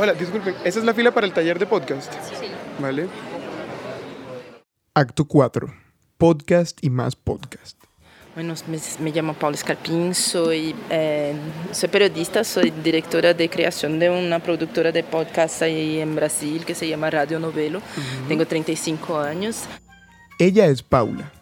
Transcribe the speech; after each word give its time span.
Hola, 0.00 0.12
disculpen, 0.14 0.54
¿esa 0.62 0.78
es 0.78 0.84
la 0.84 0.94
fila 0.94 1.10
para 1.10 1.26
el 1.26 1.32
taller 1.32 1.58
de 1.58 1.66
podcast? 1.66 2.12
Sí. 2.12 2.46
Vale. 2.78 3.08
Acto 4.94 5.24
4. 5.24 5.74
Podcast 6.16 6.78
y 6.82 6.88
más 6.88 7.16
podcast. 7.16 7.76
Bueno, 8.36 8.54
me, 8.68 8.78
me 9.00 9.10
llamo 9.10 9.34
Paula 9.34 9.56
Scarpín, 9.56 10.14
soy, 10.14 10.72
eh, 10.88 11.34
soy 11.72 11.88
periodista, 11.88 12.44
soy 12.44 12.70
directora 12.70 13.34
de 13.34 13.50
creación 13.50 13.98
de 13.98 14.08
una 14.08 14.38
productora 14.38 14.92
de 14.92 15.02
podcast 15.02 15.62
ahí 15.62 15.98
en 15.98 16.14
Brasil 16.14 16.64
que 16.64 16.76
se 16.76 16.86
llama 16.86 17.10
Radio 17.10 17.40
Novelo. 17.40 17.82
Tengo 18.28 18.46
35 18.46 19.18
años. 19.18 19.64
Ella 20.38 20.66
es 20.66 20.84
Paula. 20.84 21.32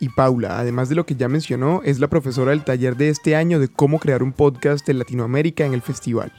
Y 0.00 0.08
Paula, 0.08 0.58
además 0.58 0.88
de 0.88 0.96
lo 0.96 1.06
que 1.06 1.14
ya 1.14 1.28
mencionó, 1.28 1.80
es 1.84 2.00
la 2.00 2.08
profesora 2.08 2.50
del 2.50 2.64
taller 2.64 2.96
de 2.96 3.10
este 3.10 3.36
año 3.36 3.60
de 3.60 3.68
cómo 3.68 4.00
crear 4.00 4.24
un 4.24 4.32
podcast 4.32 4.88
en 4.88 4.98
Latinoamérica 4.98 5.64
en 5.64 5.74
el 5.74 5.82
festival. 5.82 6.32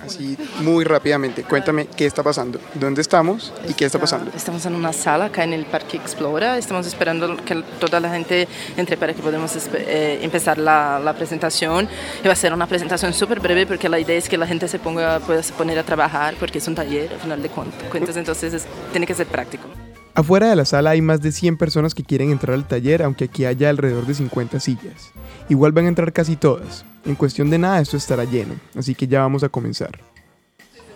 Así, 0.00 0.36
muy 0.60 0.84
rápidamente, 0.84 1.42
cuéntame 1.42 1.86
qué 1.86 2.06
está 2.06 2.22
pasando, 2.22 2.60
dónde 2.74 3.00
estamos 3.00 3.52
y 3.68 3.74
qué 3.74 3.86
está 3.86 3.98
pasando. 3.98 4.30
Estamos 4.36 4.64
en 4.66 4.74
una 4.74 4.92
sala 4.92 5.26
acá 5.26 5.44
en 5.44 5.52
el 5.52 5.64
Parque 5.64 5.96
Explora, 5.96 6.58
estamos 6.58 6.86
esperando 6.86 7.36
que 7.44 7.62
toda 7.80 7.98
la 8.00 8.10
gente 8.10 8.46
entre 8.76 8.96
para 8.96 9.14
que 9.14 9.22
podamos 9.22 9.56
eh, 9.74 10.18
empezar 10.22 10.58
la, 10.58 10.98
la, 10.98 11.14
presentación. 11.14 11.88
Y 12.22 12.26
va 12.26 12.34
a 12.34 12.36
ser 12.36 12.52
una 12.52 12.66
presentación 12.66 13.12
súper 13.12 13.40
breve 13.40 13.66
porque 13.66 13.88
la 13.88 13.98
idea 13.98 14.16
es 14.16 14.28
que 14.28 14.36
la 14.36 14.46
gente 14.46 14.68
se 14.68 14.78
ponga, 14.78 15.18
pueda 15.20 15.42
se 15.42 15.52
poner 15.52 15.78
a 15.78 15.82
trabajar 15.82 16.34
porque 16.38 16.58
es 16.58 16.68
un 16.68 16.74
taller, 16.74 17.12
al 17.12 17.20
final 17.20 17.42
de 17.42 17.48
cuentas, 17.48 18.16
entonces 18.16 18.52
es, 18.52 18.66
tiene 18.92 19.06
que 19.06 19.14
ser 19.14 19.26
práctico. 19.26 19.68
Afuera 20.16 20.48
de 20.48 20.56
la 20.56 20.64
sala 20.64 20.92
hay 20.92 21.02
más 21.02 21.20
de 21.20 21.30
100 21.30 21.58
personas 21.58 21.94
que 21.94 22.02
quieren 22.02 22.30
entrar 22.30 22.54
al 22.54 22.66
taller, 22.66 23.02
aunque 23.02 23.24
aquí 23.24 23.44
haya 23.44 23.68
alrededor 23.68 24.06
de 24.06 24.14
50 24.14 24.60
sillas. 24.60 25.10
Igual 25.50 25.72
van 25.72 25.84
a 25.84 25.88
entrar 25.88 26.10
casi 26.10 26.36
todas. 26.36 26.86
En 27.04 27.16
cuestión 27.16 27.50
de 27.50 27.58
nada 27.58 27.82
esto 27.82 27.98
estará 27.98 28.24
lleno, 28.24 28.54
así 28.74 28.94
que 28.94 29.06
ya 29.06 29.20
vamos 29.20 29.44
a 29.44 29.50
comenzar. 29.50 30.00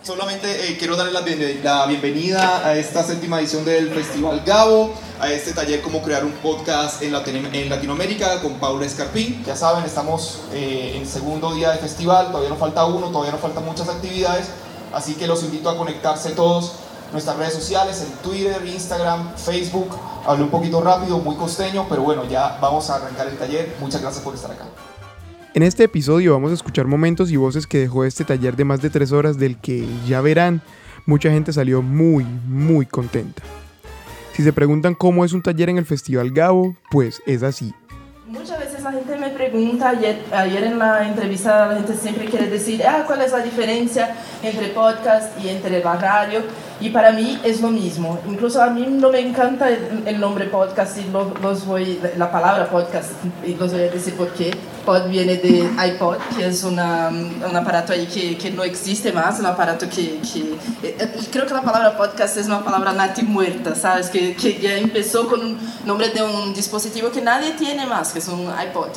Solamente 0.01 0.71
eh, 0.71 0.75
quiero 0.79 0.95
darle 0.95 1.13
la, 1.63 1.85
bienvenida 1.85 2.65
a 2.67 2.75
esta 2.75 3.03
séptima 3.03 3.39
edición 3.39 3.63
del 3.63 3.91
Festival 3.91 4.41
Gabo, 4.43 4.91
a 5.19 5.31
este 5.31 5.53
taller 5.53 5.81
Cómo 5.81 6.01
crear 6.01 6.25
un 6.25 6.31
podcast 6.31 7.03
en, 7.03 7.11
Latinoamérica 7.11 8.41
con 8.41 8.55
Paula 8.55 8.87
Escarpín. 8.87 9.43
Ya 9.45 9.55
saben, 9.55 9.85
estamos 9.85 10.39
eh, 10.51 10.93
en 10.95 11.05
segundo 11.05 11.53
día 11.53 11.69
de 11.69 11.77
festival, 11.77 12.29
todavía 12.29 12.49
nos 12.49 12.57
falta 12.57 12.85
uno, 12.85 13.09
todavía 13.09 13.33
nos 13.33 13.41
faltan 13.41 13.63
muchas 13.65 13.87
actividades, 13.87 14.47
así 14.91 15.13
que 15.13 15.27
los 15.27 15.43
invito 15.43 15.69
a 15.69 15.77
conectarse 15.77 16.31
todos 16.31 16.73
nuestras 17.11 17.37
redes 17.37 17.53
sociales, 17.53 18.05
en 18.05 18.11
Twitter, 18.23 18.65
Instagram, 18.65 19.35
Facebook. 19.35 19.89
Hablé 20.25 20.43
un 20.43 20.49
poquito 20.49 20.81
rápido, 20.81 21.19
muy 21.19 21.35
costeño, 21.35 21.85
pero 21.89 22.03
bueno, 22.03 22.25
ya 22.29 22.57
vamos 22.61 22.89
a 22.89 22.95
arrancar 22.95 23.27
el 23.27 23.37
taller. 23.37 23.75
Muchas 23.79 24.01
gracias 24.01 24.23
por 24.23 24.35
estar 24.35 24.51
acá. 24.51 24.65
En 25.53 25.63
este 25.63 25.83
episodio 25.83 26.31
vamos 26.31 26.51
a 26.51 26.53
escuchar 26.53 26.87
momentos 26.87 27.29
y 27.29 27.35
voces 27.35 27.67
que 27.67 27.79
dejó 27.79 28.05
este 28.05 28.23
taller 28.23 28.55
de 28.55 28.63
más 28.63 28.81
de 28.81 28.89
tres 28.89 29.11
horas 29.11 29.37
del 29.37 29.57
que, 29.57 29.85
ya 30.07 30.21
verán, 30.21 30.61
mucha 31.05 31.29
gente 31.29 31.51
salió 31.51 31.81
muy, 31.81 32.23
muy 32.23 32.85
contenta. 32.85 33.43
Si 34.33 34.43
se 34.43 34.53
preguntan 34.53 34.95
cómo 34.95 35.25
es 35.25 35.33
un 35.33 35.41
taller 35.41 35.67
en 35.69 35.77
el 35.77 35.85
Festival 35.85 36.31
Gabo, 36.31 36.77
pues 36.89 37.21
es 37.25 37.43
así. 37.43 37.73
Muchas 38.27 38.60
pregunta, 39.51 39.89
ayer, 39.89 40.23
ayer 40.31 40.63
en 40.63 40.79
la 40.79 41.07
entrevista 41.07 41.67
la 41.67 41.75
gente 41.75 41.95
siempre 41.95 42.25
quiere 42.25 42.47
decir, 42.47 42.83
ah, 42.87 43.03
¿cuál 43.05 43.21
es 43.21 43.31
la 43.31 43.39
diferencia 43.39 44.15
entre 44.41 44.69
podcast 44.69 45.37
y 45.43 45.49
entre 45.49 45.83
la 45.83 45.95
radio? 45.97 46.41
Y 46.79 46.89
para 46.89 47.11
mí 47.11 47.39
es 47.43 47.61
lo 47.61 47.69
mismo. 47.69 48.19
Incluso 48.27 48.61
a 48.61 48.69
mí 48.71 48.87
no 48.89 49.11
me 49.11 49.19
encanta 49.19 49.69
el, 49.69 50.19
nombre 50.19 50.45
podcast 50.45 50.97
y 50.97 51.05
los 51.11 51.65
voy, 51.65 51.99
la 52.17 52.31
palabra 52.31 52.69
podcast, 52.69 53.11
y 53.45 53.53
los 53.53 53.71
voy 53.71 53.81
a 53.81 53.89
decir 53.89 54.15
por 54.15 54.29
qué. 54.29 54.51
Pod 54.85 55.09
viene 55.09 55.35
de 55.37 55.69
iPod, 55.89 56.17
que 56.35 56.47
es 56.47 56.63
una, 56.63 57.09
un 57.09 57.55
aparato 57.55 57.93
ahí 57.93 58.07
que, 58.07 58.35
que, 58.35 58.49
no 58.49 58.63
existe 58.63 59.11
más, 59.11 59.39
un 59.39 59.45
aparato 59.45 59.87
que, 59.87 60.19
que, 60.21 60.55
eh, 60.81 61.11
Creo 61.31 61.45
que 61.45 61.53
la 61.53 61.61
palabra 61.61 61.95
podcast 61.95 62.37
es 62.37 62.47
una 62.47 62.63
palabra 62.63 62.91
nati 62.91 63.21
muerta, 63.21 63.75
¿sabes? 63.75 64.09
Que, 64.09 64.35
que 64.35 64.59
ya 64.59 64.75
empezó 64.77 65.27
con 65.27 65.41
un 65.41 65.57
nombre 65.85 66.09
de 66.09 66.23
un 66.23 66.51
dispositivo 66.51 67.11
que 67.11 67.21
nadie 67.21 67.51
tiene 67.51 67.85
más, 67.85 68.11
que 68.11 68.17
es 68.17 68.27
un 68.27 68.47
iPod. 68.59 68.89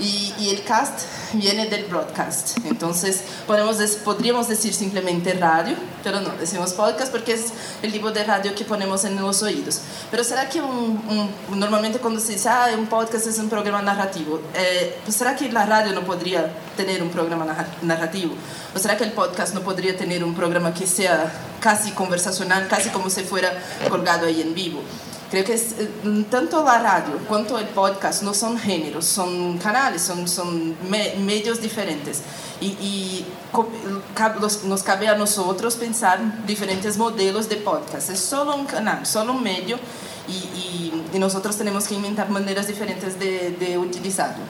Y, 0.00 0.34
y, 0.38 0.48
el 0.48 0.64
cast 0.64 1.00
viene 1.34 1.66
del 1.66 1.84
broadcast. 1.84 2.58
Entonces, 2.64 3.22
podemos, 3.46 3.76
podríamos 4.04 4.48
decir 4.48 4.72
simplemente 4.72 5.34
radio, 5.34 5.76
pero 6.02 6.20
no, 6.20 6.30
decimos 6.40 6.72
podcast 6.72 7.12
porque 7.12 7.34
es 7.34 7.52
el 7.82 7.92
tipo 7.92 8.10
de 8.10 8.24
radio 8.24 8.54
que 8.54 8.64
ponemos 8.64 9.04
en 9.04 9.20
los 9.20 9.42
oídos. 9.42 9.80
Pero 10.10 10.24
¿será 10.24 10.48
que 10.48 10.60
un, 10.62 11.30
un, 11.50 11.58
normalmente 11.58 11.98
cuando 11.98 12.18
se 12.18 12.32
dice, 12.32 12.48
ah, 12.48 12.68
un 12.78 12.86
podcast 12.86 13.26
es 13.26 13.38
un 13.38 13.50
programa 13.50 13.82
narrativo, 13.82 14.40
eh, 14.54 14.98
pues 15.04 15.16
¿será 15.16 15.36
que 15.36 15.50
la 15.52 15.66
radio 15.66 15.92
no 15.92 16.02
podría 16.02 16.50
tener 16.76 17.02
un 17.02 17.10
programa 17.10 17.46
narrativo? 17.82 18.34
¿O 18.74 18.78
será 18.78 18.96
que 18.96 19.04
el 19.04 19.12
podcast 19.12 19.54
no 19.54 19.60
podría 19.60 19.96
tener 19.96 20.24
un 20.24 20.34
programa 20.34 20.72
que 20.72 20.86
sea 20.86 21.30
casi 21.60 21.90
conversacional, 21.92 22.68
casi 22.68 22.88
como 22.88 23.10
si 23.10 23.22
fuera 23.22 23.52
colgado 23.88 24.26
ahí 24.26 24.40
en 24.40 24.54
vivo? 24.54 24.80
Creo 25.30 25.44
que 25.44 25.54
es, 25.54 25.76
eh, 25.78 25.88
tanto 26.28 26.64
la 26.64 26.78
radio 26.78 27.16
cuanto 27.28 27.56
el 27.56 27.66
podcast 27.66 28.22
no 28.24 28.34
son 28.34 28.58
géneros, 28.58 29.04
son 29.06 29.58
canales, 29.58 30.02
son, 30.02 30.26
son 30.26 30.76
me, 30.88 31.14
medios 31.20 31.60
diferentes. 31.60 32.22
Y, 32.60 32.66
y 32.66 33.26
nos 34.64 34.82
cabe 34.82 35.08
a 35.08 35.14
nosotros 35.14 35.76
pensar 35.76 36.46
diferentes 36.46 36.98
modelos 36.98 37.48
de 37.48 37.56
podcast. 37.56 38.10
Es 38.10 38.18
solo 38.18 38.56
un 38.56 38.66
canal, 38.66 39.06
solo 39.06 39.32
un 39.32 39.42
medio 39.42 39.78
y, 40.26 40.32
y, 40.32 41.04
y 41.14 41.18
nosotros 41.20 41.56
tenemos 41.56 41.86
que 41.86 41.94
inventar 41.94 42.28
maneras 42.28 42.66
diferentes 42.66 43.18
de, 43.18 43.56
de 43.58 43.78
utilizarlo. 43.78 44.42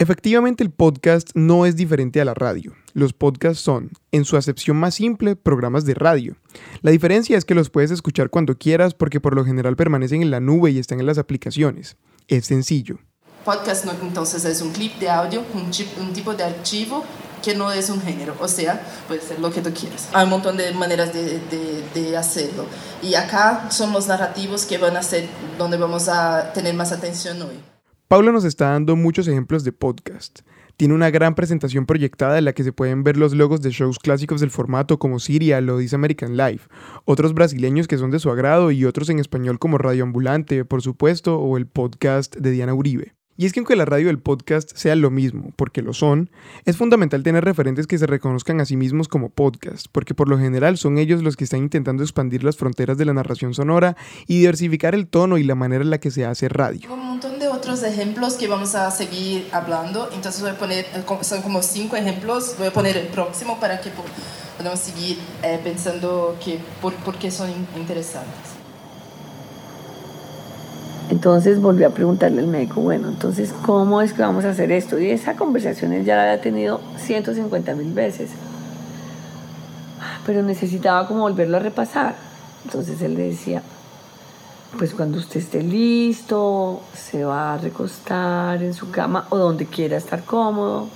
Efectivamente, 0.00 0.62
el 0.62 0.70
podcast 0.70 1.30
no 1.34 1.66
es 1.66 1.74
diferente 1.74 2.20
a 2.20 2.24
la 2.24 2.32
radio. 2.32 2.72
Los 2.92 3.12
podcasts 3.12 3.60
son, 3.60 3.90
en 4.12 4.24
su 4.24 4.36
acepción 4.36 4.76
más 4.76 4.94
simple, 4.94 5.34
programas 5.34 5.84
de 5.86 5.94
radio. 5.94 6.36
La 6.82 6.92
diferencia 6.92 7.36
es 7.36 7.44
que 7.44 7.56
los 7.56 7.68
puedes 7.68 7.90
escuchar 7.90 8.30
cuando 8.30 8.56
quieras 8.56 8.94
porque 8.94 9.20
por 9.20 9.34
lo 9.34 9.44
general 9.44 9.74
permanecen 9.74 10.22
en 10.22 10.30
la 10.30 10.38
nube 10.38 10.70
y 10.70 10.78
están 10.78 11.00
en 11.00 11.06
las 11.06 11.18
aplicaciones. 11.18 11.96
Es 12.28 12.46
sencillo. 12.46 13.00
Podcast 13.44 13.86
no, 13.86 13.92
entonces 14.00 14.44
es 14.44 14.62
un 14.62 14.70
clip 14.70 15.00
de 15.00 15.10
audio, 15.10 15.42
un, 15.52 16.12
tipo 16.12 16.32
de 16.32 16.44
archivo 16.44 17.02
que 17.42 17.56
no 17.56 17.72
es 17.72 17.90
un 17.90 18.00
género, 18.00 18.36
o 18.38 18.46
sea, 18.46 18.80
puede 19.08 19.20
ser 19.20 19.40
lo 19.40 19.50
que 19.50 19.62
tú 19.62 19.72
quieras. 19.72 20.10
Hay 20.12 20.22
un 20.22 20.30
montón 20.30 20.56
de 20.56 20.72
maneras 20.74 21.12
de, 21.12 21.40
de, 21.92 22.16
hacerlo. 22.16 22.66
Y 23.02 23.14
acá 23.14 23.68
son 23.72 23.92
los 23.92 24.06
narrativos 24.06 24.64
que 24.64 24.78
van 24.78 24.96
a 24.96 25.02
ser 25.02 25.26
donde 25.58 25.76
vamos 25.76 26.08
a 26.08 26.52
tener 26.52 26.74
más 26.74 26.92
atención 26.92 27.42
hoy. 27.42 27.77
Paula 28.08 28.32
nos 28.32 28.46
está 28.46 28.70
dando 28.70 28.96
muchos 28.96 29.28
ejemplos 29.28 29.64
de 29.64 29.72
podcast. 29.72 30.38
Tiene 30.78 30.94
una 30.94 31.10
gran 31.10 31.34
presentación 31.34 31.84
proyectada 31.84 32.38
en 32.38 32.46
la 32.46 32.54
que 32.54 32.64
se 32.64 32.72
pueden 32.72 33.04
ver 33.04 33.18
los 33.18 33.34
logos 33.34 33.60
de 33.60 33.70
shows 33.70 33.98
clásicos 33.98 34.40
del 34.40 34.50
formato 34.50 34.98
como 34.98 35.18
Serial 35.18 35.68
o 35.68 35.76
This 35.76 35.92
American 35.92 36.34
Life, 36.34 36.70
otros 37.04 37.34
brasileños 37.34 37.86
que 37.86 37.98
son 37.98 38.10
de 38.10 38.18
su 38.18 38.30
agrado 38.30 38.70
y 38.70 38.86
otros 38.86 39.10
en 39.10 39.18
español 39.18 39.58
como 39.58 39.76
Radio 39.76 40.04
Ambulante, 40.04 40.64
por 40.64 40.80
supuesto, 40.80 41.38
o 41.38 41.58
el 41.58 41.66
podcast 41.66 42.34
de 42.34 42.50
Diana 42.50 42.72
Uribe. 42.72 43.12
Y 43.40 43.46
es 43.46 43.52
que 43.52 43.60
aunque 43.60 43.76
la 43.76 43.84
radio 43.84 44.06
y 44.06 44.10
el 44.10 44.18
podcast 44.18 44.72
sean 44.74 45.00
lo 45.00 45.10
mismo, 45.10 45.52
porque 45.54 45.80
lo 45.80 45.92
son, 45.92 46.28
es 46.64 46.76
fundamental 46.76 47.22
tener 47.22 47.44
referentes 47.44 47.86
que 47.86 47.96
se 47.96 48.06
reconozcan 48.08 48.60
a 48.60 48.64
sí 48.64 48.76
mismos 48.76 49.06
como 49.06 49.30
podcast, 49.30 49.86
porque 49.92 50.12
por 50.12 50.28
lo 50.28 50.38
general 50.38 50.76
son 50.76 50.98
ellos 50.98 51.22
los 51.22 51.36
que 51.36 51.44
están 51.44 51.60
intentando 51.60 52.02
expandir 52.02 52.42
las 52.42 52.56
fronteras 52.56 52.98
de 52.98 53.04
la 53.04 53.14
narración 53.14 53.54
sonora 53.54 53.96
y 54.26 54.38
diversificar 54.38 54.96
el 54.96 55.06
tono 55.06 55.38
y 55.38 55.44
la 55.44 55.54
manera 55.54 55.84
en 55.84 55.90
la 55.90 56.00
que 56.00 56.10
se 56.10 56.24
hace 56.24 56.48
radio. 56.48 56.88
Otros 57.58 57.82
ejemplos 57.82 58.34
que 58.34 58.46
vamos 58.46 58.76
a 58.76 58.88
seguir 58.92 59.48
hablando, 59.50 60.08
entonces 60.14 60.40
voy 60.40 60.50
a 60.50 60.54
poner, 60.54 60.86
eh, 60.94 61.04
son 61.22 61.42
como 61.42 61.60
cinco 61.60 61.96
ejemplos, 61.96 62.54
voy 62.56 62.68
a 62.68 62.72
poner 62.72 62.96
el 62.96 63.08
próximo 63.08 63.58
para 63.58 63.80
que 63.80 63.90
podamos 64.56 64.78
seguir 64.78 65.18
eh, 65.42 65.60
pensando 65.62 66.36
que 66.42 66.60
por, 66.80 66.94
por 66.94 67.16
qué 67.16 67.32
son 67.32 67.50
interesantes. 67.76 68.58
Entonces 71.10 71.60
volví 71.60 71.82
a 71.82 71.90
preguntarle 71.90 72.42
al 72.42 72.46
médico, 72.46 72.80
bueno, 72.80 73.08
entonces, 73.08 73.52
¿cómo 73.66 74.02
es 74.02 74.12
que 74.12 74.22
vamos 74.22 74.44
a 74.44 74.50
hacer 74.50 74.70
esto? 74.70 74.98
Y 74.98 75.10
esa 75.10 75.34
conversación 75.34 75.92
él 75.92 76.04
ya 76.04 76.14
la 76.14 76.22
había 76.22 76.40
tenido 76.40 76.80
150 76.98 77.74
mil 77.74 77.92
veces, 77.92 78.30
pero 80.24 80.42
necesitaba 80.42 81.08
como 81.08 81.22
volverlo 81.22 81.56
a 81.56 81.60
repasar. 81.60 82.14
Entonces 82.64 83.02
él 83.02 83.14
le 83.14 83.30
decía, 83.30 83.62
pues 84.76 84.92
cuando 84.92 85.18
usted 85.18 85.40
esté 85.40 85.62
listo, 85.62 86.82
se 86.94 87.24
va 87.24 87.54
a 87.54 87.58
recostar 87.58 88.62
en 88.62 88.74
su 88.74 88.90
cama 88.90 89.26
o 89.30 89.38
donde 89.38 89.66
quiera 89.66 89.96
estar 89.96 90.24
cómodo. 90.24 90.88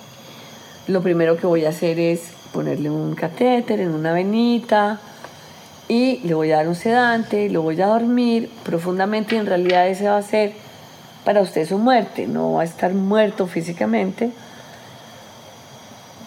Lo 0.88 1.02
primero 1.02 1.36
que 1.36 1.46
voy 1.46 1.64
a 1.64 1.70
hacer 1.70 1.98
es 1.98 2.32
ponerle 2.52 2.90
un 2.90 3.14
catéter 3.14 3.80
en 3.80 3.94
una 3.94 4.12
venita, 4.12 5.00
y 5.92 6.20
le 6.20 6.32
voy 6.32 6.50
a 6.52 6.56
dar 6.56 6.68
un 6.68 6.74
sedante, 6.74 7.50
lo 7.50 7.60
voy 7.60 7.80
a 7.82 7.86
dormir 7.86 8.50
profundamente 8.64 9.34
y 9.34 9.38
en 9.38 9.44
realidad 9.44 9.88
ese 9.88 10.08
va 10.08 10.16
a 10.16 10.22
ser 10.22 10.54
para 11.22 11.42
usted 11.42 11.68
su 11.68 11.76
muerte, 11.76 12.26
no 12.26 12.54
va 12.54 12.62
a 12.62 12.64
estar 12.64 12.94
muerto 12.94 13.46
físicamente, 13.46 14.30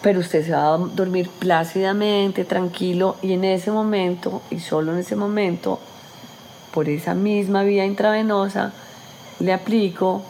pero 0.02 0.20
usted 0.20 0.44
se 0.44 0.52
va 0.52 0.74
a 0.74 0.78
dormir 0.78 1.28
plácidamente, 1.40 2.44
tranquilo 2.44 3.16
y 3.22 3.32
en 3.32 3.44
ese 3.44 3.72
momento 3.72 4.40
y 4.50 4.60
solo 4.60 4.92
en 4.92 4.98
ese 4.98 5.16
momento, 5.16 5.80
por 6.76 6.90
esa 6.90 7.14
misma 7.14 7.62
vía 7.62 7.86
intravenosa, 7.86 8.70
le 9.40 9.54
aplico 9.54 10.20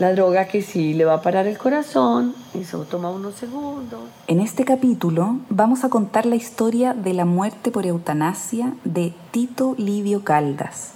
la 0.00 0.12
droga 0.12 0.46
que 0.46 0.60
sí 0.60 0.92
le 0.92 1.04
va 1.04 1.14
a 1.14 1.22
parar 1.22 1.46
el 1.46 1.56
corazón, 1.56 2.34
eso 2.52 2.80
toma 2.80 3.10
unos 3.10 3.36
segundos. 3.36 4.00
En 4.26 4.40
este 4.40 4.64
capítulo 4.64 5.36
vamos 5.48 5.84
a 5.84 5.88
contar 5.88 6.26
la 6.26 6.34
historia 6.34 6.94
de 6.94 7.14
la 7.14 7.26
muerte 7.26 7.70
por 7.70 7.86
eutanasia 7.86 8.74
de 8.82 9.14
Tito 9.30 9.76
Livio 9.78 10.24
Caldas. 10.24 10.94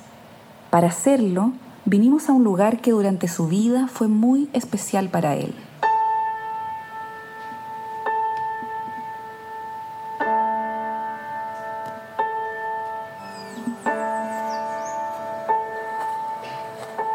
Para 0.68 0.88
hacerlo, 0.88 1.52
vinimos 1.84 2.28
a 2.28 2.32
un 2.32 2.42
lugar 2.42 2.80
que 2.80 2.90
durante 2.90 3.28
su 3.28 3.46
vida 3.46 3.86
fue 3.86 4.08
muy 4.08 4.48
especial 4.52 5.10
para 5.10 5.36
él. 5.36 5.54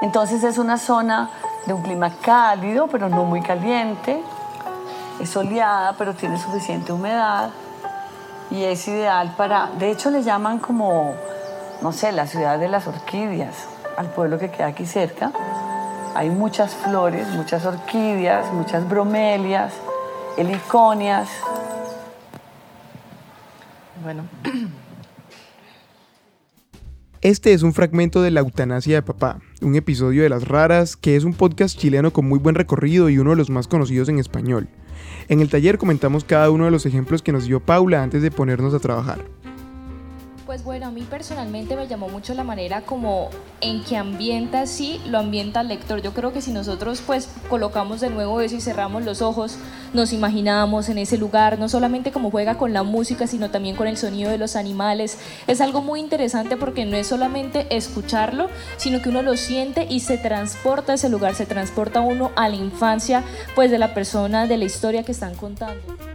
Entonces 0.02 0.44
es 0.44 0.58
una 0.58 0.78
zona 0.78 1.30
de 1.66 1.74
un 1.74 1.82
clima 1.82 2.12
cálido, 2.22 2.88
pero 2.88 3.10
no 3.10 3.26
muy 3.26 3.42
caliente. 3.42 4.24
Es 5.20 5.30
soleada, 5.30 5.94
pero 5.98 6.14
tiene 6.14 6.38
suficiente 6.38 6.94
humedad. 6.94 7.50
Y 8.50 8.64
es 8.64 8.88
ideal 8.88 9.34
para, 9.38 9.68
de 9.78 9.92
hecho 9.92 10.10
le 10.10 10.24
llaman 10.24 10.60
como, 10.60 11.14
no 11.82 11.92
sé, 11.92 12.12
la 12.12 12.26
ciudad 12.26 12.58
de 12.58 12.68
las 12.68 12.88
orquídeas, 12.88 13.56
al 13.98 14.08
pueblo 14.08 14.40
que 14.40 14.50
queda 14.50 14.68
aquí 14.68 14.86
cerca. 14.86 15.32
Hay 16.16 16.30
muchas 16.30 16.74
flores, 16.74 17.28
muchas 17.30 17.66
orquídeas, 17.66 18.52
muchas 18.54 18.88
bromelias, 18.90 19.74
heliconias. 20.38 21.30
Bueno, 24.02 24.24
Este 27.22 27.52
es 27.52 27.64
un 27.64 27.74
fragmento 27.74 28.22
de 28.22 28.32
La 28.32 28.40
eutanasia 28.40 28.96
de 28.96 29.02
papá, 29.02 29.42
un 29.62 29.76
episodio 29.76 30.24
de 30.24 30.30
Las 30.30 30.48
Raras, 30.48 30.96
que 30.96 31.18
es 31.18 31.26
un 31.26 31.34
podcast 31.34 31.78
chileno 31.78 32.14
con 32.14 32.26
muy 32.26 32.40
buen 32.40 32.56
recorrido 32.56 33.10
y 33.10 33.18
uno 33.18 33.32
de 33.32 33.36
los 33.36 33.50
más 33.50 33.68
conocidos 33.68 34.08
en 34.08 34.20
español. 34.20 34.70
En 35.28 35.42
el 35.42 35.50
taller 35.50 35.78
comentamos 35.78 36.24
cada 36.24 36.50
uno 36.50 36.64
de 36.64 36.72
los 36.72 36.86
ejemplos 36.86 37.22
que 37.22 37.34
nos 37.34 37.44
dio 37.44 37.60
Paula 37.60 38.04
antes 38.04 38.22
de 38.22 38.32
ponernos 38.32 38.74
a 38.74 38.80
trabajar. 38.80 39.20
Pues 40.50 40.64
bueno, 40.64 40.88
a 40.88 40.90
mí 40.90 41.06
personalmente 41.08 41.76
me 41.76 41.88
llamó 41.88 42.10
mucho 42.10 42.34
la 42.34 42.44
manera 42.44 42.82
como 42.82 43.30
en 43.62 43.84
que 43.84 43.96
ambienta 43.96 44.62
así, 44.62 45.00
lo 45.06 45.20
ambienta 45.20 45.62
el 45.62 45.68
lector. 45.68 46.02
Yo 46.02 46.12
creo 46.16 46.34
que 46.34 46.42
si 46.42 46.50
nosotros 46.50 47.04
pues 47.06 47.30
colocamos 47.52 48.02
de 48.02 48.10
nuevo 48.10 48.42
eso 48.42 48.56
y 48.56 48.60
cerramos 48.60 49.06
los 49.06 49.22
ojos, 49.22 49.60
nos 49.94 50.12
imaginamos 50.12 50.90
en 50.90 50.98
ese 50.98 51.20
lugar, 51.20 51.60
no 51.60 51.70
solamente 51.70 52.12
como 52.12 52.32
juega 52.32 52.58
con 52.58 52.74
la 52.74 52.82
música, 52.82 53.28
sino 53.28 53.52
también 53.52 53.76
con 53.76 53.86
el 53.86 53.96
sonido 53.96 54.32
de 54.32 54.40
los 54.40 54.56
animales. 54.56 55.20
Es 55.46 55.62
algo 55.62 55.84
muy 55.84 56.00
interesante 56.00 56.58
porque 56.58 56.84
no 56.84 56.98
es 56.98 57.06
solamente 57.06 57.68
escucharlo, 57.70 58.50
sino 58.78 59.04
que 59.04 59.10
uno 59.10 59.22
lo 59.22 59.38
siente 59.38 59.86
y 59.88 60.00
se 60.00 60.18
transporta 60.18 60.94
a 60.94 60.96
ese 60.96 61.10
lugar, 61.10 61.36
se 61.36 61.46
transporta 61.46 62.02
uno 62.02 62.32
a 62.36 62.50
la 62.50 62.56
infancia 62.56 63.24
pues 63.54 63.70
de 63.70 63.78
la 63.78 63.94
persona, 63.94 64.48
de 64.48 64.58
la 64.58 64.66
historia 64.66 65.04
que 65.04 65.12
están 65.12 65.36
contando. 65.36 66.09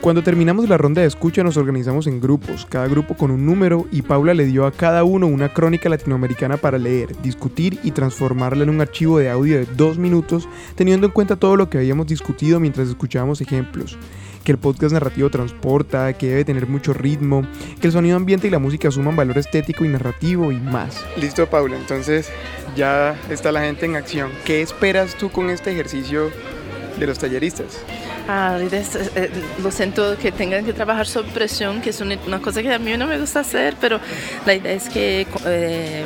Cuando 0.00 0.22
terminamos 0.22 0.68
la 0.68 0.78
ronda 0.78 1.02
de 1.02 1.08
escucha 1.08 1.42
nos 1.42 1.56
organizamos 1.56 2.06
en 2.06 2.20
grupos, 2.20 2.66
cada 2.66 2.86
grupo 2.86 3.16
con 3.16 3.32
un 3.32 3.44
número 3.44 3.88
y 3.90 4.02
Paula 4.02 4.32
le 4.32 4.46
dio 4.46 4.64
a 4.64 4.70
cada 4.70 5.02
uno 5.02 5.26
una 5.26 5.52
crónica 5.52 5.88
latinoamericana 5.88 6.56
para 6.56 6.78
leer, 6.78 7.20
discutir 7.20 7.80
y 7.82 7.90
transformarla 7.90 8.62
en 8.62 8.70
un 8.70 8.80
archivo 8.80 9.18
de 9.18 9.28
audio 9.28 9.58
de 9.58 9.66
dos 9.66 9.98
minutos 9.98 10.48
teniendo 10.76 11.08
en 11.08 11.12
cuenta 11.12 11.34
todo 11.34 11.56
lo 11.56 11.68
que 11.68 11.78
habíamos 11.78 12.06
discutido 12.06 12.60
mientras 12.60 12.88
escuchábamos 12.88 13.40
ejemplos. 13.40 13.98
Que 14.44 14.52
el 14.52 14.58
podcast 14.58 14.92
narrativo 14.92 15.30
transporta, 15.30 16.12
que 16.12 16.28
debe 16.28 16.44
tener 16.44 16.68
mucho 16.68 16.94
ritmo, 16.94 17.44
que 17.80 17.88
el 17.88 17.92
sonido 17.92 18.16
ambiente 18.16 18.46
y 18.46 18.50
la 18.50 18.60
música 18.60 18.92
suman 18.92 19.16
valor 19.16 19.36
estético 19.36 19.84
y 19.84 19.88
narrativo 19.88 20.52
y 20.52 20.60
más. 20.60 21.04
Listo 21.16 21.50
Paula, 21.50 21.76
entonces 21.76 22.30
ya 22.76 23.20
está 23.30 23.50
la 23.50 23.62
gente 23.62 23.86
en 23.86 23.96
acción. 23.96 24.30
¿Qué 24.44 24.62
esperas 24.62 25.16
tú 25.16 25.30
con 25.30 25.50
este 25.50 25.72
ejercicio 25.72 26.30
de 26.98 27.06
los 27.06 27.18
talleristas? 27.18 27.78
Ah, 28.28 28.58
es- 28.60 28.94
eh, 28.96 29.30
lo 29.62 29.70
siento 29.70 30.16
que 30.18 30.32
tengan 30.32 30.64
que 30.64 30.72
trabajar 30.72 31.06
sob 31.06 31.26
presión, 31.26 31.80
que 31.80 31.90
es 31.90 32.00
una, 32.00 32.16
cosa 32.40 32.62
que 32.62 32.72
a 32.72 32.78
mí 32.78 32.94
no 32.96 33.06
me 33.06 33.18
gusta 33.18 33.40
hacer, 33.40 33.74
pero 33.80 34.00
la 34.44 34.54
idea 34.54 34.72
es 34.72 34.88
que 34.88 35.26
eh, 35.46 36.04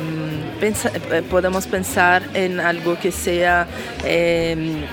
pensa- 0.61 0.91
eh, 1.11 1.21
podamos 1.29 1.67
pensar 1.67 2.23
en 2.33 2.59
algo 2.59 2.97
que 2.99 3.11
sea 3.11 3.67
eh, 4.05 4.85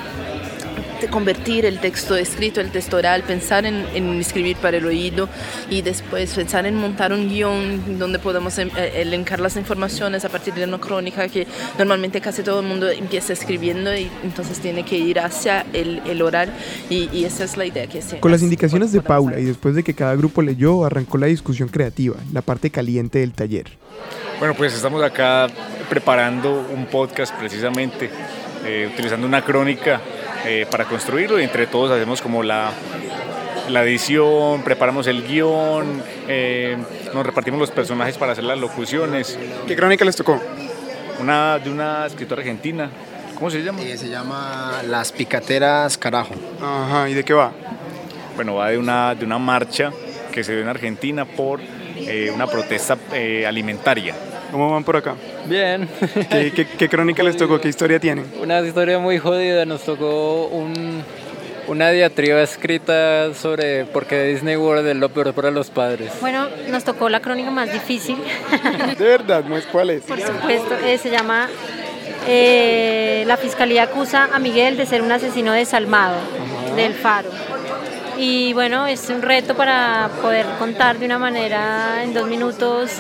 convertir 1.09 1.65
el 1.65 1.79
texto 1.81 2.17
escrito, 2.17 2.61
el 2.61 2.71
texto 2.71 2.97
oral, 2.97 3.23
pensar 3.23 3.65
en, 3.67 3.87
en 3.95 4.21
escribir 4.21 4.57
para 4.57 4.77
el 4.77 4.87
oído 4.87 5.29
y 5.69 5.83
después 5.83 6.35
pensar 6.35 6.67
en 6.67 6.75
montar 6.75 7.13
un 7.13 7.29
guion 7.29 7.99
donde 7.99 8.19
podamos 8.19 8.59
em- 8.59 8.71
eh, 8.77 8.93
elencar 8.97 9.41
las 9.41 9.57
informaciones 9.57 10.25
a 10.25 10.29
partir 10.29 10.55
de 10.55 10.65
una 10.65 10.79
crónica 10.79 11.29
que 11.29 11.47
normalmente 11.79 12.21
casi 12.21 12.43
todo 12.43 12.61
el 12.61 12.67
mundo 12.67 12.89
empieza 12.91 13.33
escribiendo 13.33 13.95
y 13.97 14.11
entonces 14.23 14.59
tiene 14.61 14.85
que 14.85 14.97
ir 14.99 15.21
hacia 15.21 15.65
el, 15.73 16.03
el 16.07 16.23
oral 16.23 16.53
y, 16.89 17.09
y 17.13 17.25
esa 17.25 17.45
es 17.45 17.57
la 17.57 17.67
idea 17.67 17.87
que 17.87 18.03
se 18.03 18.21
Con 18.21 18.33
las 18.33 18.43
indicaciones 18.43 18.93
de 18.93 19.01
Paula 19.01 19.39
y 19.39 19.45
después 19.45 19.75
de 19.75 19.83
que 19.83 19.95
cada 19.95 20.15
grupo 20.17 20.43
leyó, 20.43 20.85
arrancó 20.85 21.19
la 21.19 21.27
discusión 21.27 21.69
creativa, 21.69 22.17
la 22.33 22.43
parte 22.43 22.71
caliente 22.71 23.21
del 23.21 23.33
taller. 23.33 23.67
Bueno, 24.39 24.55
pues 24.55 24.75
estamos 24.75 25.03
acá 25.03 25.49
preparando 25.89 26.67
un 26.75 26.87
podcast 26.87 27.35
precisamente, 27.39 28.09
eh, 28.65 28.89
utilizando 28.93 29.27
una 29.27 29.45
crónica 29.45 30.01
eh, 30.45 30.67
para 30.71 30.85
construirlo 30.85 31.41
y 31.41 31.45
entre 31.45 31.67
todos 31.67 31.91
hacemos 31.91 32.21
como 32.21 32.43
la, 32.43 32.73
la 33.69 33.83
edición, 33.85 34.63
preparamos 34.63 35.07
el 35.07 35.27
guion, 35.27 36.03
eh, 36.29 36.77
nos 37.15 37.27
repartimos 37.27 37.61
los 37.61 37.71
personajes 37.71 38.17
para 38.17 38.33
hacer 38.33 38.45
las 38.45 38.59
locuciones. 38.59 39.39
¿Qué 39.67 39.77
crónica 39.77 40.05
les 40.05 40.17
tocó? 40.17 40.41
Una 41.21 41.59
de 41.59 41.71
una 41.71 42.07
escritora 42.07 42.41
argentina, 42.41 42.91
¿cómo 43.35 43.51
se 43.51 43.63
llama? 43.63 43.83
Eh, 43.83 43.97
se 43.97 44.09
llama 44.09 44.83
Las 44.87 45.13
Picateras 45.13 45.99
Carajo. 45.99 46.35
Ajá, 46.63 47.09
¿y 47.09 47.15
de 47.15 47.25
qué 47.25 47.35
va? 47.35 47.53
Bueno, 48.37 48.55
va 48.55 48.71
de 48.71 48.79
una, 48.79 49.15
de 49.15 49.25
una 49.25 49.39
marcha 49.39 49.93
que 50.33 50.43
se 50.45 50.53
dio 50.53 50.63
en 50.63 50.69
Argentina 50.69 51.25
por 51.25 51.61
eh, 51.97 52.31
una 52.35 52.47
protesta 52.47 52.97
eh, 53.13 53.47
alimentaria. 53.47 54.15
¿Cómo 54.51 54.71
van 54.73 54.85
por 54.85 54.97
acá? 54.97 55.15
Bien, 55.47 55.89
¿Qué, 56.31 56.53
qué- 56.55 56.67
qué 56.67 56.89
crónica 56.89 57.23
les 57.23 57.37
tocó? 57.37 57.61
¿Qué 57.61 57.69
historia 57.69 57.99
tienen? 58.01 58.27
una 58.43 58.61
historia 58.61 58.99
muy 58.99 59.19
jodida. 59.19 59.65
Nos 59.65 59.83
tocó 59.83 60.47
un, 60.47 61.03
una 61.69 61.91
diatriba 61.91 62.43
escrita 62.43 63.33
sobre 63.35 63.85
por 63.85 64.07
qué 64.07 64.25
Disney 64.25 64.57
World 64.57 64.87
es 64.89 64.97
lo 64.97 65.09
peor 65.09 65.33
para 65.35 65.51
los 65.51 65.71
padres. 65.71 66.11
Bueno, 66.21 66.49
nos 66.69 66.85
tocó 66.85 67.09
la 67.09 67.21
crónica 67.21 67.51
más 67.51 67.73
difícil, 67.73 68.17
De 68.99 69.05
verdad, 69.05 69.45
¿no 69.45 69.57
es 69.57 69.67
cuál 69.67 69.91
es? 69.91 70.03
por 70.03 70.21
supuesto. 70.21 70.75
eh, 70.85 70.99
se 70.99 71.11
llama 71.11 71.49
eh, 72.29 73.25
La 73.27 73.37
Fiscalía 73.37 73.85
acusa 73.85 74.29
a 74.33 74.39
Miguel 74.39 74.77
de 74.77 74.87
ser 74.87 75.03
un 75.03 75.13
asesino 75.13 75.53
desalmado 75.53 76.17
del 76.77 76.95
Faro. 76.95 77.29
Y 78.23 78.53
bueno, 78.53 78.87
es 78.87 79.09
un 79.09 79.23
reto 79.23 79.55
para 79.55 80.11
poder 80.21 80.45
contar 80.59 80.99
de 80.99 81.07
una 81.07 81.19
manera 81.19 82.03
en 82.03 82.13
dos 82.13 82.29
minutos 82.29 82.91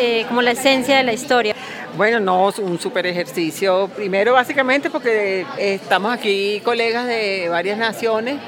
eh, 0.00 0.24
como 0.26 0.42
la 0.42 0.50
esencia 0.50 0.96
de 0.96 1.04
la 1.04 1.12
historia. 1.12 1.54
Bueno, 1.96 2.18
no, 2.18 2.48
es 2.48 2.58
un 2.58 2.76
super 2.80 3.06
ejercicio. 3.06 3.88
Primero, 3.94 4.32
básicamente, 4.32 4.90
porque 4.90 5.46
estamos 5.56 6.12
aquí 6.12 6.60
colegas 6.64 7.06
de 7.06 7.48
varias 7.48 7.78
naciones 7.78 8.40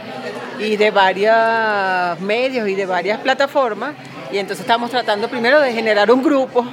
y 0.59 0.76
de 0.76 0.90
varios 0.90 2.19
medios 2.19 2.69
y 2.69 2.75
de 2.75 2.87
varias 2.87 3.21
plataformas. 3.21 3.95
Y 4.33 4.38
entonces 4.38 4.64
estamos 4.64 4.90
tratando 4.90 5.29
primero 5.29 5.61
de 5.61 5.73
generar 5.73 6.11
un 6.11 6.25
grupo, 6.25 6.67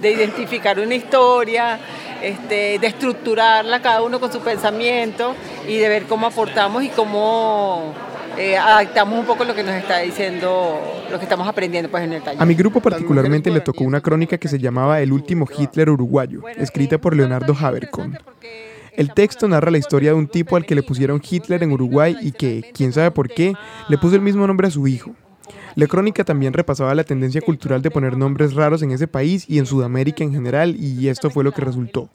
de 0.00 0.12
identificar 0.12 0.78
una 0.78 0.94
historia, 0.94 1.80
este, 2.22 2.78
de 2.78 2.86
estructurarla 2.86 3.82
cada 3.82 4.00
uno 4.02 4.20
con 4.20 4.32
su 4.32 4.38
pensamiento 4.38 5.34
y 5.66 5.78
de 5.78 5.88
ver 5.88 6.04
cómo 6.04 6.28
aportamos 6.28 6.84
y 6.84 6.88
cómo 6.90 8.09
eh, 8.38 8.56
adaptamos 8.56 9.18
un 9.18 9.26
poco 9.26 9.44
lo 9.44 9.54
que 9.54 9.62
nos 9.62 9.74
está 9.74 9.98
diciendo, 9.98 10.80
lo 11.10 11.18
que 11.18 11.24
estamos 11.24 11.46
aprendiendo 11.46 11.90
pues, 11.90 12.04
en 12.04 12.12
el 12.14 12.22
taller. 12.22 12.42
A 12.42 12.46
mi 12.46 12.54
grupo 12.54 12.80
particularmente 12.80 13.50
le 13.50 13.60
tocó 13.60 13.84
una 13.84 14.00
crónica 14.00 14.38
que 14.38 14.48
se 14.48 14.58
llamaba 14.58 15.00
El 15.00 15.12
último 15.12 15.46
Hitler 15.56 15.90
uruguayo, 15.90 16.42
escrita 16.56 16.98
por 16.98 17.16
Leonardo 17.16 17.56
Habercon. 17.58 18.18
El 18.92 19.14
texto 19.14 19.48
narra 19.48 19.70
la 19.70 19.78
historia 19.78 20.10
de 20.10 20.16
un 20.16 20.26
tipo 20.26 20.56
al 20.56 20.66
que 20.66 20.74
le 20.74 20.82
pusieron 20.82 21.22
Hitler 21.28 21.62
en 21.62 21.72
Uruguay 21.72 22.16
y 22.20 22.32
que, 22.32 22.70
quién 22.74 22.92
sabe 22.92 23.10
por 23.10 23.28
qué, 23.28 23.54
le 23.88 23.98
puso 23.98 24.16
el 24.16 24.20
mismo 24.20 24.46
nombre 24.46 24.66
a 24.66 24.70
su 24.70 24.86
hijo. 24.86 25.14
La 25.76 25.86
crónica 25.86 26.24
también 26.24 26.52
repasaba 26.52 26.94
la 26.94 27.04
tendencia 27.04 27.40
cultural 27.40 27.80
de 27.82 27.90
poner 27.90 28.16
nombres 28.16 28.54
raros 28.54 28.82
en 28.82 28.90
ese 28.90 29.06
país 29.06 29.44
y 29.48 29.58
en 29.58 29.66
Sudamérica 29.66 30.24
en 30.24 30.32
general, 30.32 30.76
y 30.76 31.08
esto 31.08 31.30
fue 31.30 31.44
lo 31.44 31.52
que 31.52 31.62
resultó. 31.62 32.10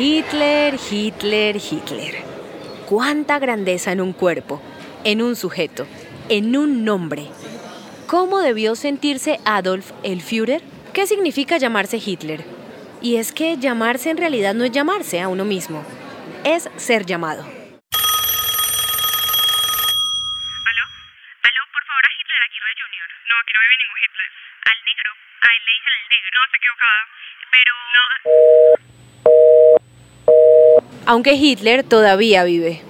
Hitler, 0.00 0.78
Hitler, 0.78 1.56
Hitler. 1.56 2.22
Cuánta 2.86 3.40
grandeza 3.40 3.90
en 3.90 4.00
un 4.00 4.12
cuerpo, 4.12 4.62
en 5.02 5.20
un 5.20 5.34
sujeto, 5.34 5.88
en 6.28 6.56
un 6.56 6.84
nombre. 6.84 7.26
¿Cómo 8.06 8.38
debió 8.38 8.76
sentirse 8.76 9.40
Adolf 9.44 9.90
el 10.04 10.22
Führer? 10.22 10.62
¿Qué 10.92 11.08
significa 11.08 11.58
llamarse 11.58 11.96
Hitler? 11.96 12.44
Y 13.02 13.16
es 13.16 13.32
que 13.32 13.56
llamarse 13.56 14.10
en 14.10 14.18
realidad 14.18 14.54
no 14.54 14.62
es 14.62 14.70
llamarse 14.70 15.20
a 15.20 15.26
uno 15.26 15.44
mismo, 15.44 15.82
es 16.44 16.70
ser 16.76 17.04
llamado. 17.04 17.44
pero 27.50 27.72
no. 27.94 28.97
Aunque 31.08 31.32
Hitler 31.32 31.84
todavía 31.84 32.44
vive. 32.44 32.82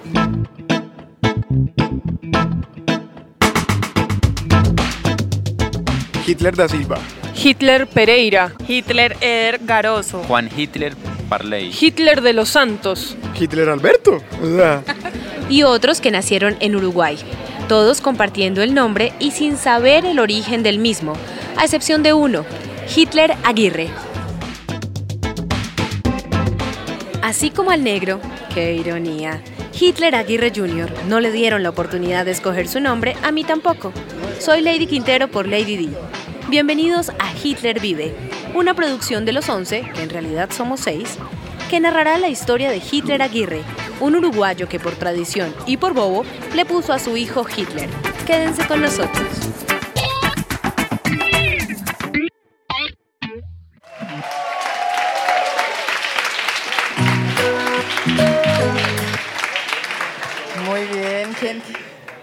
Hitler 6.27 6.53
da 6.53 6.67
Silva. 6.67 6.97
Hitler 7.33 7.87
Pereira. 7.87 8.51
Hitler 8.67 9.15
Eder 9.21 9.61
Garoso. 9.63 10.21
Juan 10.27 10.49
Hitler 10.53 10.97
Parley. 11.29 11.71
Hitler 11.71 12.19
de 12.19 12.33
los 12.33 12.49
Santos. 12.49 13.15
Hitler 13.39 13.69
Alberto. 13.69 14.17
O 14.43 14.53
sea, 14.53 14.83
y 15.49 15.63
otros 15.63 16.01
que 16.01 16.11
nacieron 16.11 16.57
en 16.59 16.75
Uruguay, 16.75 17.17
todos 17.69 18.01
compartiendo 18.01 18.61
el 18.61 18.73
nombre 18.73 19.13
y 19.19 19.31
sin 19.31 19.55
saber 19.55 20.03
el 20.05 20.19
origen 20.19 20.61
del 20.61 20.79
mismo, 20.79 21.13
a 21.55 21.63
excepción 21.63 22.03
de 22.03 22.11
uno, 22.11 22.43
Hitler 22.93 23.35
Aguirre. 23.45 23.89
Así 27.29 27.51
como 27.51 27.69
al 27.69 27.83
negro, 27.83 28.19
qué 28.55 28.73
ironía, 28.73 29.43
Hitler 29.79 30.15
Aguirre 30.15 30.51
Jr. 30.53 30.91
no 31.07 31.19
le 31.19 31.31
dieron 31.31 31.61
la 31.61 31.69
oportunidad 31.69 32.25
de 32.25 32.31
escoger 32.31 32.67
su 32.67 32.79
nombre, 32.79 33.15
a 33.21 33.31
mí 33.31 33.43
tampoco. 33.43 33.93
Soy 34.39 34.61
Lady 34.61 34.87
Quintero 34.87 35.27
por 35.27 35.47
Lady 35.47 35.77
D. 35.77 35.89
Bienvenidos 36.47 37.11
a 37.19 37.31
Hitler 37.31 37.79
Vive, 37.79 38.15
una 38.55 38.73
producción 38.73 39.25
de 39.25 39.33
los 39.33 39.47
11, 39.47 39.91
que 39.93 40.01
en 40.01 40.09
realidad 40.09 40.49
somos 40.49 40.79
6, 40.79 41.19
que 41.69 41.79
narrará 41.79 42.17
la 42.17 42.29
historia 42.29 42.71
de 42.71 42.81
Hitler 42.81 43.21
Aguirre, 43.21 43.61
un 43.99 44.15
uruguayo 44.15 44.67
que 44.67 44.79
por 44.79 44.95
tradición 44.95 45.53
y 45.67 45.77
por 45.77 45.93
bobo 45.93 46.25
le 46.55 46.65
puso 46.65 46.93
a 46.93 46.99
su 46.99 47.15
hijo 47.15 47.45
Hitler. 47.55 47.91
Quédense 48.25 48.65
con 48.65 48.81
nosotros. 48.81 49.68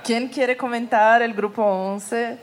Quién 0.06 0.28
quiere 0.28 0.56
comentar 0.56 1.20
el 1.20 1.34
grupo 1.34 1.62
11? 1.64 2.38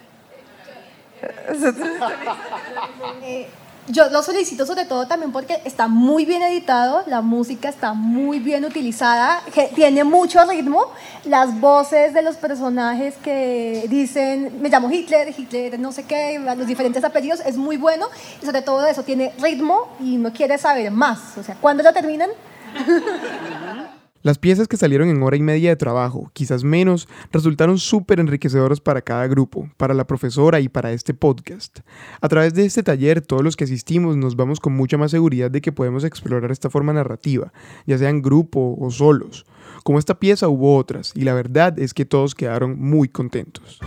Eh, 3.24 3.48
yo 3.88 4.10
lo 4.10 4.22
solicito 4.22 4.66
sobre 4.66 4.84
todo 4.84 5.08
también 5.08 5.32
porque 5.32 5.62
está 5.64 5.88
muy 5.88 6.26
bien 6.26 6.42
editado, 6.42 7.04
la 7.08 7.22
música 7.22 7.70
está 7.70 7.94
muy 7.94 8.40
bien 8.40 8.66
utilizada, 8.66 9.42
que 9.54 9.68
tiene 9.68 10.04
mucho 10.04 10.44
ritmo, 10.46 10.88
las 11.24 11.58
voces 11.62 12.14
de 12.14 12.22
los 12.22 12.36
personajes 12.36 13.16
que 13.24 13.86
dicen, 13.90 14.62
me 14.62 14.68
llamo 14.68 14.92
Hitler, 14.92 15.34
Hitler 15.38 15.80
no 15.80 15.94
sé 15.94 16.04
qué, 16.04 16.40
los 16.40 16.68
diferentes 16.68 17.04
apellidos, 17.06 17.40
es 17.46 17.56
muy 17.56 17.78
bueno 17.78 18.08
y 18.42 18.46
sobre 18.46 18.62
todo 18.62 18.86
eso 18.86 19.04
tiene 19.04 19.32
ritmo 19.40 19.96
y 20.02 20.18
no 20.18 20.34
quiere 20.34 20.58
saber 20.58 20.92
más. 20.92 21.38
O 21.38 21.44
sea, 21.44 21.56
¿cuándo 21.56 21.82
lo 21.82 21.94
terminan? 21.94 22.30
Las 24.24 24.38
piezas 24.38 24.70
que 24.70 24.78
salieron 24.78 25.10
en 25.10 25.22
hora 25.22 25.36
y 25.36 25.42
media 25.42 25.72
de 25.72 25.76
trabajo, 25.76 26.32
quizás 26.32 26.64
menos, 26.64 27.10
resultaron 27.34 27.78
súper 27.78 28.22
enriquecedoras 28.22 28.80
para 28.80 29.02
cada 29.02 29.28
grupo, 29.28 29.70
para 29.76 29.94
la 29.94 30.08
profesora 30.08 30.62
y 30.62 30.70
para 30.70 30.94
este 30.94 31.14
podcast. 31.14 31.82
A 32.22 32.30
través 32.30 32.54
de 32.54 32.64
este 32.64 32.84
taller, 32.84 33.20
todos 33.20 33.44
los 33.44 33.58
que 33.58 33.66
asistimos 33.66 34.16
nos 34.16 34.38
vamos 34.38 34.62
con 34.62 34.72
mucha 34.72 34.98
más 34.98 35.12
seguridad 35.12 35.52
de 35.52 35.60
que 35.60 35.74
podemos 35.74 36.06
explorar 36.06 36.52
esta 36.52 36.70
forma 36.70 36.94
narrativa, 36.94 37.52
ya 37.86 37.98
sea 37.98 38.08
en 38.08 38.22
grupo 38.22 38.78
o 38.80 38.92
solos. 38.92 39.46
Como 39.84 40.00
esta 40.00 40.18
pieza 40.18 40.48
hubo 40.48 40.78
otras, 40.78 41.12
y 41.16 41.24
la 41.24 41.34
verdad 41.34 41.78
es 41.78 41.94
que 41.94 42.06
todos 42.06 42.34
quedaron 42.34 42.80
muy 42.80 43.10
contentos. 43.10 43.82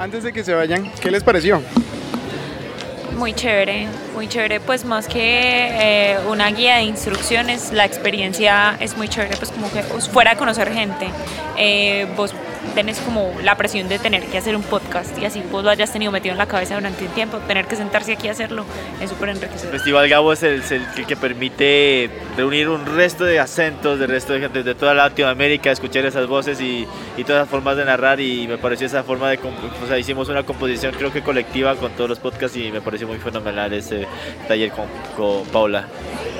Antes 0.00 0.24
de 0.24 0.32
que 0.32 0.42
se 0.42 0.52
vayan, 0.52 0.90
¿qué 1.00 1.12
les 1.12 1.22
pareció? 1.22 1.62
Muy 3.20 3.34
chévere, 3.34 3.86
muy 4.14 4.28
chévere, 4.28 4.60
pues 4.60 4.86
más 4.86 5.06
que 5.06 5.18
eh, 5.20 6.18
una 6.30 6.50
guía 6.52 6.76
de 6.76 6.84
instrucciones, 6.84 7.70
la 7.70 7.84
experiencia 7.84 8.78
es 8.80 8.96
muy 8.96 9.08
chévere, 9.10 9.36
pues 9.36 9.50
como 9.50 9.70
que 9.70 9.82
fuera 9.82 10.30
a 10.30 10.36
conocer 10.36 10.72
gente, 10.72 11.06
eh, 11.58 12.06
tenés 12.74 12.98
como 13.00 13.32
la 13.42 13.56
presión 13.56 13.88
de 13.88 13.98
tener 13.98 14.24
que 14.24 14.38
hacer 14.38 14.56
un 14.56 14.62
podcast 14.62 15.16
y 15.18 15.24
así 15.24 15.42
vos 15.50 15.64
lo 15.64 15.70
hayas 15.70 15.92
tenido 15.92 16.12
metido 16.12 16.32
en 16.32 16.38
la 16.38 16.46
cabeza 16.46 16.74
durante 16.74 17.04
un 17.04 17.10
tiempo, 17.10 17.38
tener 17.38 17.66
que 17.66 17.76
sentarse 17.76 18.12
aquí 18.12 18.28
a 18.28 18.32
hacerlo 18.32 18.64
es 19.00 19.10
súper 19.10 19.30
enriquecedor. 19.30 19.74
El 19.74 19.80
Festival 19.80 20.08
Gabo 20.08 20.32
es 20.32 20.42
el, 20.42 20.62
que 21.06 21.16
permite 21.16 22.10
reunir 22.36 22.68
un 22.68 22.86
resto 22.86 23.24
de 23.24 23.40
acentos, 23.40 23.98
de 23.98 24.06
resto 24.06 24.32
de 24.32 24.40
gente 24.40 24.62
de 24.62 24.74
toda 24.74 24.94
Latinoamérica, 24.94 25.70
escuchar 25.70 26.04
esas 26.04 26.26
voces 26.26 26.60
y, 26.60 26.86
y 27.16 27.24
todas 27.24 27.42
las 27.42 27.48
formas 27.48 27.76
de 27.76 27.84
narrar 27.84 28.20
y 28.20 28.46
me 28.46 28.58
pareció 28.58 28.86
esa 28.86 29.02
forma 29.02 29.30
de, 29.30 29.38
o 29.38 29.86
sea, 29.88 29.98
hicimos 29.98 30.28
una 30.28 30.42
composición 30.42 30.94
creo 30.96 31.12
que 31.12 31.22
colectiva 31.22 31.76
con 31.76 31.92
todos 31.92 32.10
los 32.10 32.18
podcasts 32.18 32.56
y 32.56 32.70
me 32.70 32.80
pareció 32.80 33.06
muy 33.06 33.18
fenomenal 33.18 33.72
ese 33.72 34.06
taller 34.48 34.70
con, 34.70 34.86
con 35.16 35.44
Paula. 35.46 35.86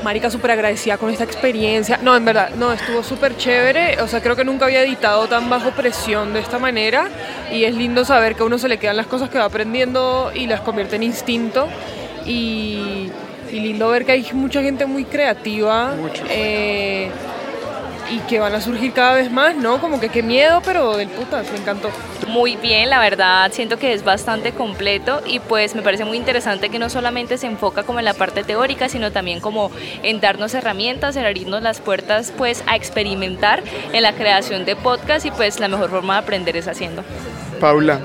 Marica, 0.03 0.31
súper 0.31 0.53
agradecida 0.53 0.97
con 0.97 1.11
esta 1.11 1.25
experiencia. 1.25 1.99
No, 2.03 2.17
en 2.17 2.25
verdad, 2.25 2.51
no, 2.57 2.73
estuvo 2.73 3.03
súper 3.03 3.37
chévere. 3.37 4.01
O 4.03 4.09
sea, 4.09 4.21
creo 4.23 4.37
que 4.37 4.45
nunca 4.45 4.65
había 4.65 4.83
editado 4.83 5.27
tan 5.27 5.51
bajo 5.51 5.71
presión 5.73 6.33
de 6.33 6.41
esta 6.41 6.59
manera. 6.59 7.09
Y 7.53 7.65
es 7.65 7.75
lindo 7.75 8.05
saber 8.05 8.35
que 8.35 8.43
a 8.43 8.47
uno 8.47 8.59
se 8.59 8.69
le 8.69 8.79
quedan 8.79 8.97
las 8.97 9.07
cosas 9.07 9.29
que 9.29 9.39
va 9.39 9.45
aprendiendo 9.45 10.33
y 10.35 10.47
las 10.47 10.61
convierte 10.61 10.97
en 10.97 11.03
instinto. 11.03 11.69
Y, 12.25 13.11
y 13.53 13.61
lindo 13.61 13.89
ver 13.89 14.05
que 14.07 14.13
hay 14.13 14.27
mucha 14.33 14.63
gente 14.63 14.87
muy 14.87 15.05
creativa. 15.05 15.95
Eh, 16.29 17.11
y 18.11 18.19
que 18.21 18.41
van 18.41 18.55
a 18.55 18.61
surgir 18.61 18.93
cada 18.93 19.15
vez 19.15 19.31
más, 19.31 19.55
¿no? 19.57 19.81
Como 19.81 20.01
que 20.01 20.09
qué 20.09 20.23
miedo, 20.23 20.61
pero 20.65 20.97
del 20.97 21.09
putas, 21.09 21.51
me 21.53 21.59
encantó. 21.59 21.91
Muy 22.27 22.57
bien, 22.57 22.91
la 22.91 22.99
verdad, 22.99 23.51
siento 23.53 23.79
que 23.79 23.93
es 23.93 24.05
bastante 24.05 24.53
completo 24.53 25.21
y 25.27 25.41
pues 25.41 25.75
me 25.75 25.83
parece 25.83 26.05
muy 26.05 26.17
interesante 26.17 26.69
que 26.69 26.79
no 26.79 26.91
solamente 26.91 27.39
se 27.39 27.47
enfoca 27.47 27.83
como 27.83 27.99
en 27.99 28.05
la 28.05 28.15
parte 28.15 28.45
teórica, 28.45 28.89
sino 28.89 29.11
también 29.11 29.41
como 29.41 29.71
en 30.03 30.21
darnos 30.21 30.55
herramientas, 30.55 31.17
en 31.17 31.25
abrirnos 31.25 31.63
las 31.63 31.81
puertas 31.81 32.33
pues 32.37 32.63
a 32.67 32.77
experimentar 32.77 33.63
en 33.93 34.03
la 34.03 34.13
creación 34.13 34.65
de 34.65 34.77
podcast 34.77 35.27
y 35.27 35.31
pues 35.31 35.61
la 35.61 35.69
mejor 35.69 35.91
forma 35.91 36.15
de 36.15 36.21
aprender 36.21 36.57
es 36.57 36.69
haciendo. 36.69 37.03
Paula, 37.61 38.01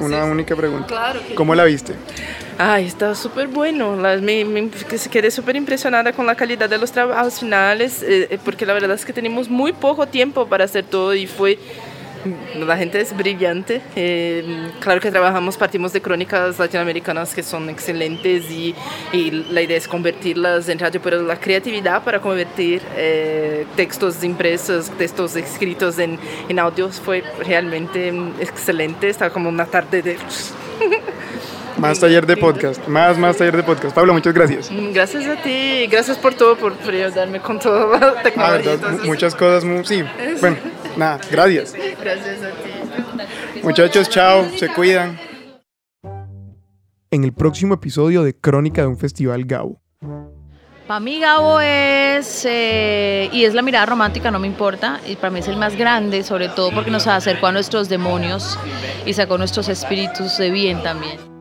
una 0.00 0.24
única 0.24 0.54
pregunta. 0.54 1.14
¿Cómo 1.34 1.54
la 1.54 1.64
viste? 1.64 1.94
Ay, 2.58 2.86
está 2.86 3.14
súper 3.14 3.48
bueno. 3.48 3.96
La, 3.96 4.16
me, 4.16 4.44
me, 4.44 4.70
quedé 5.10 5.30
súper 5.30 5.56
impresionada 5.56 6.12
con 6.12 6.26
la 6.26 6.34
calidad 6.34 6.68
de 6.68 6.78
los 6.78 6.92
trabajos 6.92 7.40
finales, 7.40 8.02
eh, 8.02 8.38
porque 8.44 8.66
la 8.66 8.74
verdad 8.74 8.92
es 8.92 9.04
que 9.04 9.12
tenemos 9.12 9.48
muy 9.48 9.72
poco 9.72 10.06
tiempo 10.06 10.46
para 10.46 10.64
hacer 10.64 10.84
todo 10.84 11.14
y 11.14 11.26
fue... 11.26 11.58
La 12.66 12.76
gente 12.76 13.00
es 13.00 13.16
brillante. 13.16 13.80
Eh, 13.96 14.70
claro 14.80 15.00
que 15.00 15.10
trabajamos, 15.10 15.56
partimos 15.56 15.92
de 15.92 16.00
crónicas 16.00 16.58
latinoamericanas 16.58 17.34
que 17.34 17.42
son 17.42 17.68
excelentes 17.68 18.50
y, 18.50 18.74
y, 19.12 19.30
la 19.30 19.62
idea 19.62 19.76
es 19.76 19.88
convertirlas 19.88 20.68
en 20.68 20.78
radio, 20.78 21.00
pero 21.02 21.22
la 21.22 21.38
creatividad 21.38 22.02
para 22.02 22.20
convertir 22.20 22.82
eh, 22.96 23.66
textos 23.76 24.22
impresos, 24.24 24.90
textos 24.90 25.36
escritos 25.36 25.98
en, 25.98 26.18
en 26.48 26.58
audios 26.58 27.00
fue 27.00 27.22
realmente 27.44 28.12
excelente. 28.40 29.08
Estaba 29.08 29.32
como 29.32 29.48
una 29.48 29.66
tarde 29.66 30.02
de... 30.02 30.16
Más 31.76 31.98
taller 31.98 32.24
de 32.24 32.36
podcast, 32.36 32.86
más, 32.86 33.18
más 33.18 33.36
taller 33.36 33.56
de 33.56 33.62
podcast. 33.64 33.94
Pablo, 33.94 34.12
muchas 34.12 34.32
gracias. 34.32 34.70
Gracias 34.92 35.26
a 35.26 35.42
ti, 35.42 35.86
gracias 35.88 36.16
por 36.16 36.32
todo, 36.34 36.56
por, 36.56 36.74
por 36.74 36.94
ayudarme 36.94 37.40
con 37.40 37.58
toda 37.58 37.98
la 37.98 38.12
tecnología. 38.22 38.72
Ah, 38.72 38.76
verdad, 38.76 39.04
muchas 39.04 39.34
cosas, 39.34 39.64
sí. 39.86 40.04
Bueno, 40.40 40.56
nada, 40.96 41.18
gracias. 41.30 41.74
Gracias 42.04 42.42
a 42.42 42.50
ti. 42.50 43.60
Muchachos, 43.62 44.10
chao, 44.10 44.46
se 44.56 44.68
cuidan. 44.68 45.18
En 47.10 47.24
el 47.24 47.32
próximo 47.32 47.74
episodio 47.74 48.22
de 48.22 48.38
Crónica 48.38 48.82
de 48.82 48.88
un 48.88 48.98
Festival 48.98 49.44
Gabo. 49.44 49.80
Para 50.86 51.00
mí 51.00 51.18
Gabo 51.18 51.60
es, 51.60 52.44
eh, 52.44 53.30
y 53.32 53.44
es 53.44 53.54
la 53.54 53.62
mirada 53.62 53.86
romántica, 53.86 54.30
no 54.30 54.38
me 54.38 54.46
importa, 54.46 55.00
y 55.06 55.16
para 55.16 55.30
mí 55.30 55.38
es 55.38 55.48
el 55.48 55.56
más 55.56 55.76
grande, 55.76 56.22
sobre 56.24 56.50
todo 56.50 56.70
porque 56.72 56.90
nos 56.90 57.06
acercó 57.06 57.46
a 57.46 57.52
nuestros 57.52 57.88
demonios 57.88 58.58
y 59.06 59.14
sacó 59.14 59.38
nuestros 59.38 59.70
espíritus 59.70 60.36
de 60.36 60.50
bien 60.50 60.82
también. 60.82 61.33